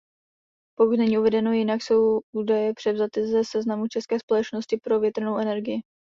[0.77, 5.81] Pokud není uvedeno jinak jsou údaje převzaty ze seznamu České společnosti pro větrnou energii.